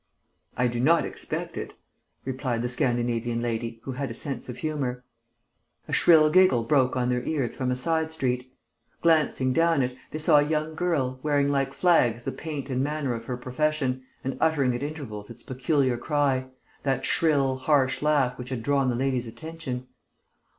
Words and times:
"I 0.57 0.65
do 0.67 0.79
not 0.79 1.05
expect 1.05 1.57
it," 1.57 1.75
replied 2.25 2.63
the 2.63 2.67
Scandinavian 2.67 3.39
lady, 3.39 3.79
who 3.83 3.91
had 3.91 4.09
a 4.09 4.15
sense 4.15 4.49
of 4.49 4.57
humour. 4.57 5.05
A 5.87 5.93
shrill 5.93 6.31
giggle 6.31 6.63
broke 6.63 6.95
on 6.95 7.09
their 7.09 7.21
ears 7.21 7.55
from 7.55 7.69
a 7.69 7.75
side 7.75 8.11
street. 8.11 8.51
Glancing 9.03 9.53
down 9.53 9.83
it, 9.83 9.95
they 10.09 10.17
saw 10.17 10.39
a 10.39 10.43
young 10.43 10.73
girl, 10.73 11.19
wearing 11.21 11.49
like 11.51 11.71
flags 11.71 12.23
the 12.23 12.31
paint 12.31 12.67
and 12.71 12.83
manner 12.83 13.13
of 13.13 13.25
her 13.25 13.37
profession, 13.37 14.01
and 14.23 14.39
uttering 14.41 14.73
at 14.73 14.81
intervals 14.81 15.29
its 15.29 15.43
peculiar 15.43 15.97
cry 15.97 16.47
that 16.81 17.05
shrill, 17.05 17.57
harsh 17.57 18.01
laugh 18.01 18.39
which 18.39 18.49
had 18.49 18.63
drawn 18.63 18.89
the 18.89 18.95
ladies' 18.95 19.27
attention. 19.27 19.87